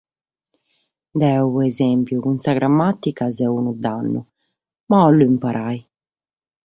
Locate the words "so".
3.37-3.47